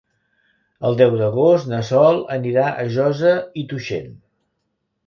[0.89, 4.15] El deu d'agost na Sol anirà a Josa i Tuixén.